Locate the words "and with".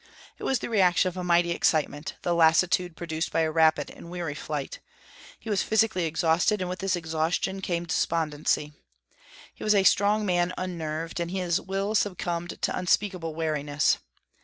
6.59-6.79